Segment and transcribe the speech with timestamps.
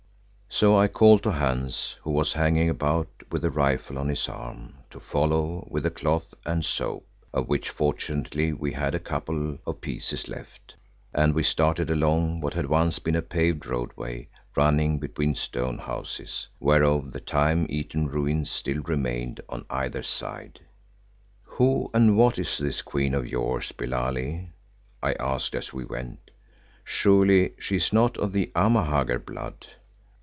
[0.53, 4.75] So I called to Hans, who was hanging about with a rifle on his arm,
[4.89, 9.79] to follow with a cloth and soap, of which fortunately we had a couple of
[9.81, 10.75] pieces left,
[11.13, 16.49] and we started along what had once been a paved roadway running between stone houses,
[16.59, 20.59] whereof the time eaten ruins still remained on either side.
[21.43, 24.49] "Who and what is this Queen of yours, Billali?"
[25.01, 26.29] I asked as we went.
[26.83, 29.65] "Surely she is not of the Amahagger blood."